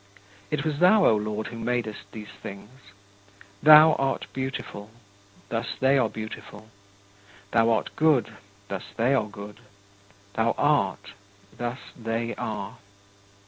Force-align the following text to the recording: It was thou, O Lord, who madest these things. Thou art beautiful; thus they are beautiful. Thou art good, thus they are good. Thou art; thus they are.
It 0.49 0.65
was 0.65 0.79
thou, 0.79 1.05
O 1.05 1.15
Lord, 1.15 1.45
who 1.49 1.59
madest 1.59 2.11
these 2.11 2.31
things. 2.41 2.71
Thou 3.61 3.93
art 3.99 4.25
beautiful; 4.33 4.89
thus 5.49 5.75
they 5.79 5.95
are 5.95 6.09
beautiful. 6.09 6.69
Thou 7.51 7.69
art 7.69 7.95
good, 7.95 8.33
thus 8.67 8.85
they 8.97 9.13
are 9.13 9.27
good. 9.27 9.59
Thou 10.33 10.55
art; 10.57 11.13
thus 11.55 11.77
they 11.95 12.33
are. 12.33 12.79